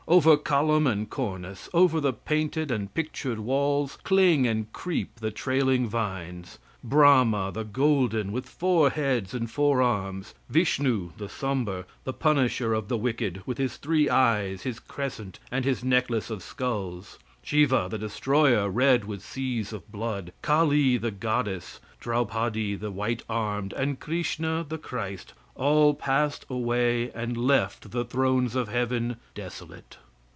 Over 0.07 0.35
column 0.35 0.87
and 0.87 1.09
cornice; 1.09 1.69
over 1.73 2.01
the 2.01 2.11
painted 2.11 2.69
and 2.69 2.93
pictured 2.93 3.39
walls, 3.39 3.97
cling 4.03 4.45
and 4.45 4.69
creep 4.73 5.17
the 5.21 5.31
trailing 5.31 5.87
vines. 5.87 6.59
Brahma, 6.83 7.49
the 7.53 7.63
golden, 7.63 8.33
with 8.33 8.49
four 8.49 8.89
heads 8.89 9.33
and 9.33 9.49
four 9.49 9.81
arms; 9.81 10.33
Vishnu, 10.49 11.11
the 11.17 11.29
sombre, 11.29 11.85
the 12.03 12.11
punisher 12.11 12.73
of 12.73 12.89
the 12.89 12.97
wicked, 12.97 13.41
with 13.45 13.57
his 13.57 13.77
three 13.77 14.09
eyes, 14.09 14.63
his 14.63 14.81
crescent, 14.81 15.39
and 15.49 15.63
his 15.63 15.81
necklace 15.81 16.29
of 16.29 16.43
skulls; 16.43 17.17
Siva, 17.41 17.87
the 17.89 17.97
destroyer, 17.97 18.69
red 18.69 19.05
with 19.05 19.23
seas 19.23 19.71
of 19.71 19.89
blood; 19.93 20.33
Kali, 20.41 20.97
the 20.97 21.11
goddess; 21.11 21.79
Draupadi, 22.01 22.75
the 22.75 22.91
white 22.91 23.23
armed, 23.29 23.71
and 23.73 23.97
Chrishna, 23.97 24.65
the 24.67 24.77
Christ, 24.77 25.33
all 25.55 25.93
passed 25.93 26.45
away 26.49 27.11
and 27.11 27.37
left 27.37 27.91
the 27.91 28.05
thrones 28.05 28.55
of 28.55 28.67
heaven 28.69 29.15
desolate. 29.35 29.97